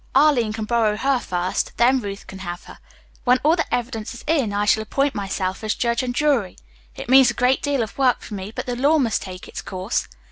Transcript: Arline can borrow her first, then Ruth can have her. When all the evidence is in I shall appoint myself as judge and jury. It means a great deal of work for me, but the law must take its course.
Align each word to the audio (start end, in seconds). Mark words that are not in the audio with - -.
Arline 0.15 0.51
can 0.51 0.65
borrow 0.65 0.97
her 0.97 1.19
first, 1.19 1.73
then 1.77 1.99
Ruth 1.99 2.25
can 2.25 2.39
have 2.39 2.63
her. 2.63 2.79
When 3.23 3.37
all 3.43 3.55
the 3.55 3.71
evidence 3.71 4.15
is 4.15 4.23
in 4.25 4.51
I 4.51 4.65
shall 4.65 4.81
appoint 4.81 5.13
myself 5.13 5.63
as 5.63 5.75
judge 5.75 6.01
and 6.01 6.15
jury. 6.15 6.57
It 6.95 7.07
means 7.07 7.29
a 7.29 7.35
great 7.35 7.61
deal 7.61 7.83
of 7.83 7.99
work 7.99 8.21
for 8.21 8.33
me, 8.33 8.49
but 8.51 8.65
the 8.65 8.75
law 8.75 8.97
must 8.97 9.21
take 9.21 9.47
its 9.47 9.61
course. 9.61 10.07